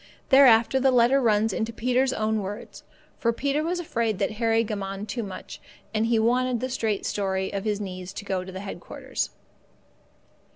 Thereafter 0.29 0.79
the 0.79 0.89
letter 0.89 1.21
runs 1.21 1.53
in 1.53 1.63
Peter's 1.63 2.11
own 2.11 2.39
words, 2.41 2.81
for 3.19 3.31
Peter 3.31 3.61
was 3.63 3.79
afraid 3.79 4.17
that 4.17 4.31
Harry 4.41 4.63
gammoned 4.63 5.07
too 5.09 5.21
much, 5.21 5.61
and 5.93 6.07
he 6.07 6.17
wanted 6.17 6.59
the 6.59 6.69
straight 6.71 7.05
story 7.05 7.53
of 7.53 7.65
his 7.65 7.79
needs 7.79 8.11
to 8.13 8.25
go 8.25 8.43
to 8.43 8.59
headquarters. 8.59 9.29